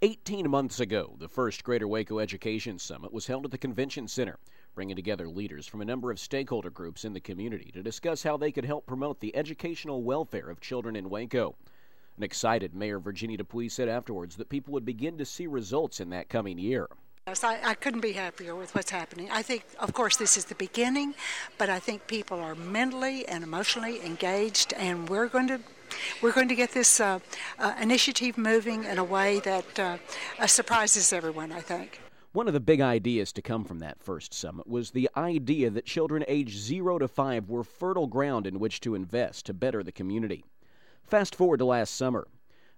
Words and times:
18 0.00 0.48
months 0.48 0.78
ago, 0.78 1.16
the 1.18 1.26
first 1.26 1.64
Greater 1.64 1.88
Waco 1.88 2.20
Education 2.20 2.78
Summit 2.78 3.12
was 3.12 3.26
held 3.26 3.44
at 3.44 3.50
the 3.50 3.58
Convention 3.58 4.06
Center, 4.06 4.38
bringing 4.76 4.94
together 4.94 5.28
leaders 5.28 5.66
from 5.66 5.80
a 5.80 5.84
number 5.84 6.12
of 6.12 6.20
stakeholder 6.20 6.70
groups 6.70 7.04
in 7.04 7.12
the 7.12 7.20
community 7.20 7.72
to 7.72 7.82
discuss 7.82 8.22
how 8.22 8.36
they 8.36 8.52
could 8.52 8.64
help 8.64 8.86
promote 8.86 9.18
the 9.18 9.34
educational 9.34 10.04
welfare 10.04 10.50
of 10.50 10.60
children 10.60 10.94
in 10.94 11.10
Waco. 11.10 11.56
An 12.16 12.22
excited 12.22 12.76
Mayor 12.76 13.00
Virginia 13.00 13.38
Dupuy 13.38 13.68
said 13.68 13.88
afterwards 13.88 14.36
that 14.36 14.48
people 14.48 14.72
would 14.74 14.84
begin 14.84 15.18
to 15.18 15.24
see 15.24 15.48
results 15.48 15.98
in 15.98 16.10
that 16.10 16.28
coming 16.28 16.60
year. 16.60 16.86
I, 17.26 17.58
I, 17.64 17.74
couldn't 17.74 18.00
be 18.00 18.12
happier 18.12 18.54
with 18.54 18.74
what's 18.76 18.90
happening. 18.90 19.28
I 19.32 19.42
think, 19.42 19.64
of 19.80 19.92
course, 19.92 20.16
this 20.16 20.36
is 20.36 20.44
the 20.44 20.54
beginning, 20.54 21.14
but 21.58 21.68
I 21.68 21.80
think 21.80 22.06
people 22.06 22.38
are 22.38 22.54
mentally 22.54 23.26
and 23.26 23.42
emotionally 23.42 24.00
engaged, 24.06 24.72
and 24.74 25.08
we're 25.08 25.26
going 25.26 25.48
to 25.48 25.60
we're 26.22 26.32
going 26.32 26.48
to 26.48 26.54
get 26.54 26.72
this 26.72 27.00
uh, 27.00 27.18
uh, 27.58 27.74
initiative 27.80 28.38
moving 28.38 28.84
in 28.84 28.98
a 28.98 29.04
way 29.04 29.40
that 29.40 29.78
uh, 29.78 29.98
uh, 30.38 30.46
surprises 30.46 31.12
everyone, 31.12 31.52
I 31.52 31.60
think. 31.60 32.00
One 32.32 32.46
of 32.46 32.54
the 32.54 32.60
big 32.60 32.80
ideas 32.80 33.32
to 33.32 33.42
come 33.42 33.64
from 33.64 33.78
that 33.78 34.02
first 34.02 34.34
summit 34.34 34.66
was 34.66 34.90
the 34.90 35.08
idea 35.16 35.70
that 35.70 35.86
children 35.86 36.24
aged 36.28 36.58
0 36.58 36.98
to 36.98 37.08
5 37.08 37.48
were 37.48 37.64
fertile 37.64 38.06
ground 38.06 38.46
in 38.46 38.58
which 38.58 38.80
to 38.82 38.94
invest 38.94 39.46
to 39.46 39.54
better 39.54 39.82
the 39.82 39.92
community. 39.92 40.44
Fast 41.04 41.34
forward 41.34 41.56
to 41.58 41.64
last 41.64 41.96
summer. 41.96 42.28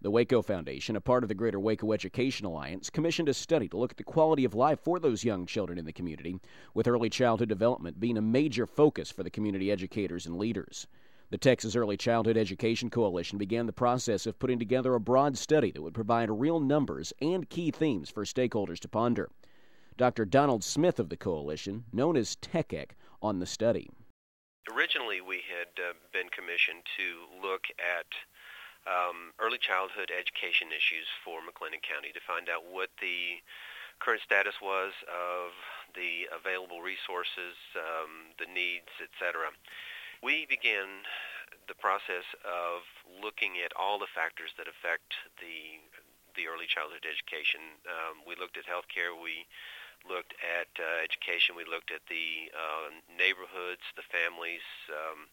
The 0.00 0.12
Waco 0.12 0.42
Foundation, 0.42 0.94
a 0.94 1.00
part 1.00 1.24
of 1.24 1.28
the 1.28 1.34
Greater 1.34 1.58
Waco 1.58 1.92
Education 1.92 2.46
Alliance, 2.46 2.88
commissioned 2.88 3.28
a 3.28 3.34
study 3.34 3.66
to 3.68 3.76
look 3.76 3.90
at 3.90 3.96
the 3.96 4.04
quality 4.04 4.44
of 4.44 4.54
life 4.54 4.78
for 4.78 5.00
those 5.00 5.24
young 5.24 5.44
children 5.44 5.76
in 5.76 5.86
the 5.86 5.92
community, 5.92 6.38
with 6.72 6.86
early 6.86 7.10
childhood 7.10 7.48
development 7.48 7.98
being 7.98 8.16
a 8.16 8.22
major 8.22 8.64
focus 8.64 9.10
for 9.10 9.24
the 9.24 9.30
community 9.30 9.72
educators 9.72 10.24
and 10.24 10.38
leaders. 10.38 10.86
The 11.30 11.36
Texas 11.36 11.76
Early 11.76 11.98
Childhood 11.98 12.38
Education 12.38 12.88
Coalition 12.88 13.36
began 13.36 13.66
the 13.66 13.72
process 13.72 14.24
of 14.24 14.38
putting 14.38 14.58
together 14.58 14.94
a 14.94 15.00
broad 15.00 15.36
study 15.36 15.70
that 15.72 15.82
would 15.82 15.92
provide 15.92 16.30
real 16.30 16.58
numbers 16.58 17.12
and 17.20 17.46
key 17.50 17.70
themes 17.70 18.08
for 18.08 18.24
stakeholders 18.24 18.80
to 18.80 18.88
ponder. 18.88 19.28
Dr. 19.98 20.24
Donald 20.24 20.64
Smith 20.64 20.98
of 20.98 21.10
the 21.10 21.18
coalition, 21.18 21.84
known 21.92 22.16
as 22.16 22.36
TECEC, 22.36 22.92
on 23.20 23.40
the 23.40 23.46
study. 23.46 23.90
Originally, 24.72 25.20
we 25.20 25.42
had 25.44 25.68
uh, 25.76 25.92
been 26.14 26.30
commissioned 26.30 26.80
to 26.96 27.28
look 27.46 27.64
at 27.76 28.08
um, 28.88 29.36
early 29.38 29.58
childhood 29.58 30.08
education 30.08 30.68
issues 30.72 31.04
for 31.22 31.40
McLennan 31.44 31.84
County 31.84 32.08
to 32.14 32.20
find 32.24 32.48
out 32.48 32.64
what 32.72 32.88
the 33.02 33.36
current 34.00 34.22
status 34.22 34.54
was 34.62 34.92
of 35.04 35.52
the 35.92 36.24
available 36.32 36.80
resources, 36.80 37.52
um, 37.76 38.32
the 38.38 38.48
needs, 38.48 38.88
etc. 38.96 39.52
We 40.22 40.46
began 40.46 41.06
the 41.68 41.78
process 41.78 42.26
of 42.44 42.82
looking 43.22 43.62
at 43.64 43.72
all 43.78 43.98
the 43.98 44.10
factors 44.10 44.50
that 44.58 44.66
affect 44.66 45.14
the 45.38 45.78
the 46.36 46.46
early 46.46 46.70
childhood 46.70 47.02
education. 47.02 47.58
Um, 47.82 48.22
we 48.22 48.38
looked 48.38 48.54
at 48.54 48.66
healthcare. 48.66 49.10
We 49.10 49.42
looked 50.06 50.38
at 50.38 50.70
uh, 50.78 51.02
education. 51.02 51.58
We 51.58 51.66
looked 51.66 51.90
at 51.90 52.06
the 52.06 52.46
uh, 52.54 52.94
neighborhoods, 53.10 53.82
the 53.98 54.06
families, 54.06 54.62
um, 54.86 55.26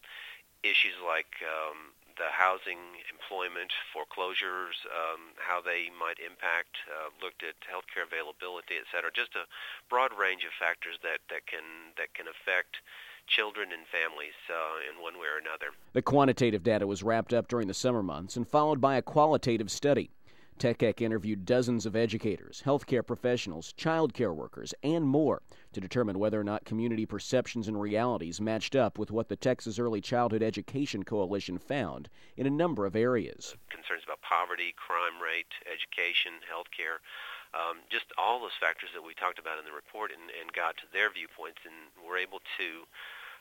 issues 0.66 0.98
like 0.98 1.30
um, 1.46 1.94
the 2.18 2.26
housing, 2.34 2.98
employment, 3.06 3.70
foreclosures, 3.94 4.82
um, 4.90 5.30
how 5.38 5.62
they 5.62 5.94
might 5.94 6.18
impact. 6.18 6.82
Uh, 6.90 7.14
looked 7.22 7.46
at 7.46 7.54
healthcare 7.62 8.02
availability, 8.02 8.74
et 8.74 8.90
cetera. 8.90 9.14
Just 9.14 9.38
a 9.38 9.46
broad 9.86 10.10
range 10.10 10.42
of 10.42 10.50
factors 10.58 10.98
that, 11.06 11.22
that 11.30 11.46
can 11.46 11.94
that 11.94 12.10
can 12.18 12.26
affect 12.26 12.82
children 13.26 13.68
and 13.72 13.86
families 13.86 14.36
uh, 14.50 14.90
in 14.90 15.02
one 15.02 15.14
way 15.14 15.26
or 15.26 15.38
another. 15.38 15.74
The 15.92 16.02
quantitative 16.02 16.62
data 16.62 16.86
was 16.86 17.02
wrapped 17.02 17.32
up 17.32 17.48
during 17.48 17.68
the 17.68 17.74
summer 17.74 18.02
months 18.02 18.36
and 18.36 18.46
followed 18.46 18.80
by 18.80 18.96
a 18.96 19.02
qualitative 19.02 19.70
study. 19.70 20.10
TECEC 20.58 21.02
interviewed 21.02 21.44
dozens 21.44 21.84
of 21.84 21.94
educators, 21.94 22.62
healthcare 22.64 23.06
professionals, 23.06 23.74
child 23.74 24.14
care 24.14 24.32
workers, 24.32 24.72
and 24.82 25.04
more 25.04 25.42
to 25.74 25.80
determine 25.80 26.18
whether 26.18 26.40
or 26.40 26.44
not 26.44 26.64
community 26.64 27.04
perceptions 27.04 27.68
and 27.68 27.78
realities 27.78 28.40
matched 28.40 28.74
up 28.74 28.98
with 28.98 29.10
what 29.10 29.28
the 29.28 29.36
Texas 29.36 29.78
Early 29.78 30.00
Childhood 30.00 30.42
Education 30.42 31.02
Coalition 31.02 31.58
found 31.58 32.08
in 32.38 32.46
a 32.46 32.50
number 32.50 32.86
of 32.86 32.96
areas. 32.96 33.54
Concerns 33.68 34.02
about 34.04 34.22
poverty, 34.22 34.72
crime 34.76 35.20
rate, 35.20 35.52
education, 35.68 36.40
healthcare, 36.48 37.04
um, 37.52 37.84
just 37.90 38.06
all 38.16 38.40
those 38.40 38.56
factors 38.58 38.90
that 38.94 39.04
we 39.04 39.12
talked 39.12 39.38
about 39.38 39.58
in 39.58 39.64
the 39.64 39.76
report 39.76 40.10
and, 40.10 40.32
and 40.40 40.52
got 40.52 40.76
to 40.78 40.88
their 40.92 41.10
viewpoints 41.12 41.60
and 41.64 41.92
were 42.00 42.16
able 42.16 42.40
to 42.56 42.88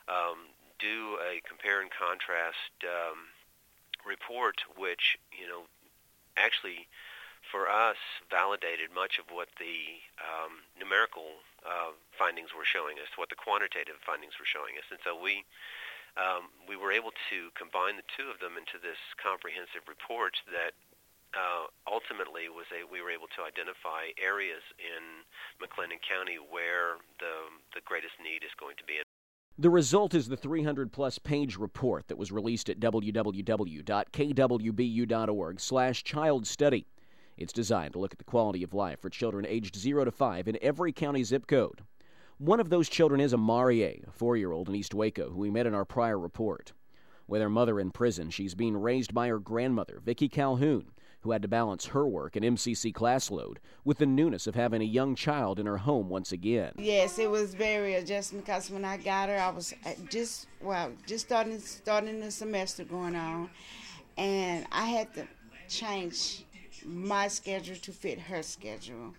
um, 0.08 0.54
do 0.80 1.18
a 1.24 1.42
compare 1.48 1.82
and 1.82 1.90
contrast 1.90 2.74
um, 2.84 3.32
report, 4.06 4.62
which 4.78 5.18
you 5.32 5.48
know 5.48 5.66
actually 6.38 6.88
for 7.46 7.70
us 7.70 7.98
validated 8.30 8.90
much 8.94 9.22
of 9.22 9.30
what 9.30 9.50
the 9.62 10.02
um, 10.18 10.66
numerical 10.78 11.46
uh, 11.62 11.94
findings 12.18 12.50
were 12.58 12.66
showing 12.66 12.98
us, 12.98 13.10
what 13.16 13.30
the 13.30 13.38
quantitative 13.38 14.02
findings 14.02 14.38
were 14.42 14.50
showing 14.50 14.78
us, 14.78 14.88
and 14.90 15.00
so 15.04 15.14
we. 15.18 15.44
Um, 16.16 16.48
we 16.64 16.80
were 16.80 16.96
able 16.96 17.12
to 17.12 17.52
combine 17.60 18.00
the 18.00 18.08
two 18.16 18.32
of 18.32 18.40
them 18.40 18.56
into 18.56 18.80
this 18.80 18.96
comprehensive 19.20 19.84
report 19.84 20.40
that 20.48 20.72
uh, 21.36 21.68
ultimately 21.84 22.48
was 22.48 22.66
a, 22.72 22.88
we 22.88 23.04
were 23.04 23.12
able 23.12 23.28
to 23.36 23.44
identify 23.44 24.16
areas 24.16 24.64
in 24.80 25.28
McLennan 25.60 26.00
County 26.00 26.40
where 26.40 27.04
the 27.20 27.52
the 27.76 27.84
greatest 27.84 28.16
need 28.24 28.48
is 28.48 28.56
going 28.56 28.80
to 28.80 28.88
be. 28.88 29.05
The 29.58 29.70
result 29.70 30.14
is 30.14 30.28
the 30.28 30.36
300 30.36 30.92
plus 30.92 31.18
page 31.18 31.56
report 31.56 32.10
that 32.10 32.18
was 32.18 32.30
released 32.30 32.70
at 32.70 32.78
www.kwbu.org 32.78 33.20
slash 35.62 36.04
child 36.04 36.46
study. 36.46 36.88
It's 37.38 37.54
designed 37.54 37.94
to 37.94 38.00
look 38.00 38.12
at 38.12 38.18
the 38.18 38.26
quality 38.26 38.64
of 38.64 38.74
life 38.74 39.00
for 39.00 39.10
children 39.10 39.46
aged 39.48 39.78
0 39.78 40.04
to 40.04 40.12
5 40.12 40.50
in 40.50 40.58
every 40.62 40.92
county 40.92 41.24
zip 41.24 41.48
code. 41.48 41.84
One 42.38 42.60
of 42.60 42.70
those 42.70 42.90
children 42.90 43.22
is 43.22 43.34
Amarie, 43.34 44.06
a 44.06 44.12
four 44.12 44.36
year 44.36 44.52
old 44.52 44.68
in 44.68 44.76
East 44.76 44.94
Waco, 44.94 45.30
who 45.30 45.40
we 45.40 45.50
met 45.50 45.68
in 45.68 45.74
our 45.74 45.86
prior 45.86 46.20
report. 46.20 46.74
With 47.26 47.42
her 47.42 47.50
mother 47.50 47.80
in 47.80 47.92
prison, 47.92 48.32
she's 48.32 48.56
being 48.56 48.76
raised 48.76 49.14
by 49.14 49.30
her 49.30 49.40
grandmother, 49.40 50.02
Vicki 50.04 50.28
Calhoun, 50.28 50.92
who 51.26 51.32
had 51.32 51.42
to 51.42 51.48
balance 51.48 51.88
her 51.88 52.08
work 52.08 52.36
and 52.36 52.46
MCC 52.46 52.94
class 52.94 53.32
load 53.32 53.60
with 53.84 53.98
the 53.98 54.06
newness 54.06 54.46
of 54.46 54.54
having 54.54 54.80
a 54.80 54.86
young 54.86 55.16
child 55.16 55.60
in 55.60 55.66
her 55.66 55.78
home 55.78 56.08
once 56.08 56.32
again. 56.32 56.72
Yes, 56.78 57.18
it 57.18 57.30
was 57.30 57.56
very 57.56 57.96
adjusting 57.96 58.42
because 58.42 58.70
when 58.70 58.86
I 58.86 58.98
got 58.98 59.30
her, 59.30 59.38
I 59.38 59.50
was 59.50 59.74
uh, 59.88 59.94
just 60.08 60.46
well, 60.62 60.92
just 61.08 61.26
starting 61.26 61.60
starting 61.60 62.20
the 62.20 62.30
semester 62.30 62.84
going 62.84 63.16
on, 63.16 63.50
and 64.18 64.68
I 64.72 64.86
had 64.86 65.16
to 65.16 65.28
change 65.68 66.46
my 66.86 67.28
schedule 67.28 67.76
to 67.76 67.92
fit 67.92 68.20
her 68.20 68.44
schedule. 68.44 69.16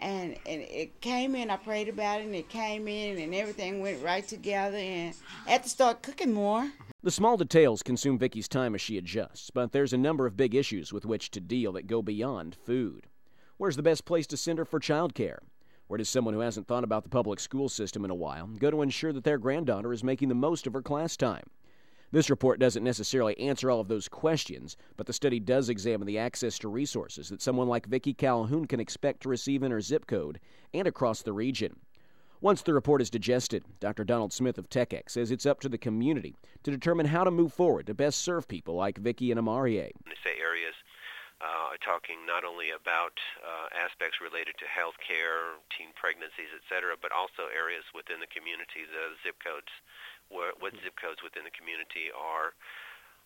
And, 0.00 0.36
and 0.46 0.62
it 0.62 1.00
came 1.00 1.36
in, 1.36 1.48
I 1.48 1.56
prayed 1.56 1.88
about 1.88 2.20
it, 2.20 2.26
and 2.26 2.34
it 2.34 2.50
came 2.50 2.88
in, 2.88 3.18
and 3.18 3.34
everything 3.34 3.80
went 3.80 4.02
right 4.02 4.26
together. 4.26 4.76
And 4.76 5.14
I 5.46 5.52
had 5.52 5.62
to 5.62 5.68
start 5.68 6.02
cooking 6.02 6.34
more. 6.34 6.70
The 7.06 7.12
small 7.12 7.36
details 7.36 7.84
consume 7.84 8.18
Vicky's 8.18 8.48
time 8.48 8.74
as 8.74 8.80
she 8.80 8.98
adjusts, 8.98 9.52
but 9.52 9.70
there's 9.70 9.92
a 9.92 9.96
number 9.96 10.26
of 10.26 10.36
big 10.36 10.56
issues 10.56 10.92
with 10.92 11.06
which 11.06 11.30
to 11.30 11.40
deal 11.40 11.70
that 11.74 11.86
go 11.86 12.02
beyond 12.02 12.56
food. 12.56 13.06
Where's 13.58 13.76
the 13.76 13.82
best 13.84 14.04
place 14.04 14.26
to 14.26 14.36
send 14.36 14.58
her 14.58 14.64
for 14.64 14.80
childcare? 14.80 15.38
Where 15.86 15.98
does 15.98 16.08
someone 16.08 16.34
who 16.34 16.40
hasn't 16.40 16.66
thought 16.66 16.82
about 16.82 17.04
the 17.04 17.08
public 17.08 17.38
school 17.38 17.68
system 17.68 18.04
in 18.04 18.10
a 18.10 18.16
while 18.16 18.48
go 18.48 18.72
to 18.72 18.82
ensure 18.82 19.12
that 19.12 19.22
their 19.22 19.38
granddaughter 19.38 19.92
is 19.92 20.02
making 20.02 20.30
the 20.30 20.34
most 20.34 20.66
of 20.66 20.72
her 20.72 20.82
class 20.82 21.16
time? 21.16 21.44
This 22.10 22.28
report 22.28 22.58
doesn't 22.58 22.82
necessarily 22.82 23.38
answer 23.38 23.70
all 23.70 23.78
of 23.78 23.86
those 23.86 24.08
questions, 24.08 24.76
but 24.96 25.06
the 25.06 25.12
study 25.12 25.38
does 25.38 25.68
examine 25.68 26.08
the 26.08 26.18
access 26.18 26.58
to 26.58 26.68
resources 26.68 27.28
that 27.28 27.40
someone 27.40 27.68
like 27.68 27.86
Vicki 27.86 28.14
Calhoun 28.14 28.64
can 28.64 28.80
expect 28.80 29.22
to 29.22 29.28
receive 29.28 29.62
in 29.62 29.70
her 29.70 29.80
zip 29.80 30.08
code 30.08 30.40
and 30.74 30.88
across 30.88 31.22
the 31.22 31.32
region. 31.32 31.76
Once 32.46 32.62
the 32.62 32.70
report 32.70 33.02
is 33.02 33.10
digested, 33.10 33.66
Dr. 33.82 34.06
Donald 34.06 34.30
Smith 34.30 34.54
of 34.54 34.70
TECEC 34.70 35.10
says 35.10 35.34
it's 35.34 35.50
up 35.50 35.58
to 35.58 35.68
the 35.68 35.76
community 35.76 36.38
to 36.62 36.70
determine 36.70 37.10
how 37.10 37.26
to 37.26 37.30
move 37.34 37.50
forward 37.50 37.90
to 37.90 37.92
best 37.92 38.22
serve 38.22 38.46
people 38.46 38.78
like 38.78 39.02
Vicky 39.02 39.34
and 39.34 39.40
Amarie. 39.42 39.90
Say 40.22 40.38
areas 40.38 40.78
uh, 41.42 41.74
talking 41.82 42.22
not 42.22 42.46
only 42.46 42.70
about 42.70 43.18
uh, 43.42 43.66
aspects 43.74 44.22
related 44.22 44.54
to 44.62 44.64
health 44.70 44.94
care, 45.02 45.58
teen 45.74 45.90
pregnancies, 45.98 46.54
etc., 46.54 46.94
but 46.94 47.10
also 47.10 47.50
areas 47.50 47.82
within 47.98 48.22
the 48.22 48.30
community, 48.30 48.86
the 48.86 49.18
zip 49.26 49.42
codes, 49.42 49.74
where, 50.30 50.54
what 50.62 50.70
zip 50.86 50.94
codes 50.94 51.26
within 51.26 51.42
the 51.42 51.50
community 51.50 52.14
are, 52.14 52.54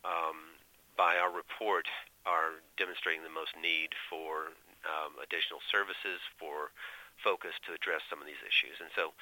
um, 0.01 0.57
by 0.97 1.21
our 1.21 1.29
report, 1.29 1.85
are 2.25 2.65
demonstrating 2.81 3.21
the 3.21 3.29
most 3.29 3.53
need 3.61 3.93
for 4.09 4.57
um, 4.87 5.17
additional 5.23 5.61
services, 5.71 6.21
for 6.39 6.73
focus 7.21 7.53
to 7.69 7.77
address 7.77 8.01
some 8.09 8.21
of 8.21 8.27
these 8.27 8.41
issues. 8.41 8.81
And 8.81 8.89
so 8.97 9.13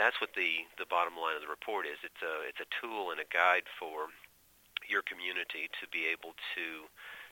that's 0.00 0.20
what 0.20 0.32
the, 0.32 0.64
the 0.80 0.88
bottom 0.88 1.14
line 1.20 1.36
of 1.36 1.44
the 1.44 1.52
report 1.52 1.84
is. 1.84 2.00
It's 2.00 2.22
a, 2.24 2.48
it's 2.48 2.60
a 2.64 2.68
tool 2.80 3.12
and 3.12 3.20
a 3.20 3.28
guide 3.28 3.68
for 3.68 4.08
your 4.88 5.04
community 5.04 5.68
to 5.80 5.84
be 5.92 6.08
able 6.08 6.32
to 6.56 6.88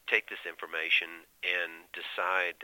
take 0.06 0.29
this 0.29 0.44
information 0.44 1.25
and 1.41 1.88
decide 1.93 2.61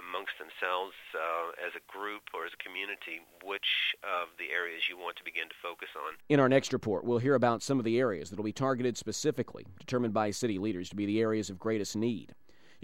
amongst 0.00 0.34
themselves 0.38 0.94
uh, 1.14 1.54
as 1.66 1.72
a 1.76 1.82
group 1.86 2.22
or 2.34 2.46
as 2.46 2.52
a 2.52 2.62
community 2.62 3.22
which 3.44 3.94
of 4.02 4.28
the 4.38 4.50
areas 4.50 4.88
you 4.88 4.98
want 4.98 5.16
to 5.16 5.24
begin 5.24 5.48
to 5.48 5.54
focus 5.62 5.88
on. 5.94 6.14
In 6.28 6.40
our 6.40 6.48
next 6.48 6.72
report, 6.72 7.04
we'll 7.04 7.18
hear 7.18 7.34
about 7.34 7.62
some 7.62 7.78
of 7.78 7.84
the 7.84 7.98
areas 7.98 8.30
that 8.30 8.36
will 8.36 8.44
be 8.44 8.52
targeted 8.52 8.96
specifically, 8.96 9.66
determined 9.78 10.14
by 10.14 10.30
city 10.30 10.58
leaders 10.58 10.88
to 10.90 10.96
be 10.96 11.06
the 11.06 11.20
areas 11.20 11.50
of 11.50 11.58
greatest 11.58 11.96
need. 11.96 12.34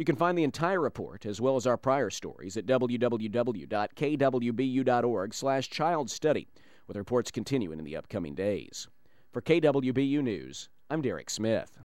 You 0.01 0.05
can 0.07 0.17
find 0.17 0.37
the 0.39 0.45
entire 0.45 0.81
report 0.81 1.27
as 1.27 1.43
well 1.43 1.57
as 1.57 1.67
our 1.67 1.77
prior 1.77 2.09
stories 2.09 2.57
at 2.57 2.65
www.kwbu.org 2.65 3.75
slash 5.35 5.69
childstudy, 5.69 6.47
with 6.87 6.97
reports 6.97 7.31
continuing 7.31 7.79
in 7.79 7.85
the 7.85 7.97
upcoming 7.97 8.35
days. 8.35 8.89
For 9.31 9.43
KWBU 9.43 10.23
News, 10.23 10.71
I'm 10.89 11.03
Derek 11.03 11.29
Smith. 11.29 11.79